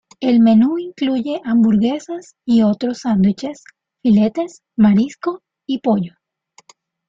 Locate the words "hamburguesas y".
1.43-2.63